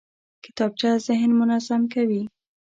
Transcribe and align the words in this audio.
کتابچه 0.43 0.89
ذهن 1.07 1.31
منظم 1.39 1.81
کوي 1.93 2.21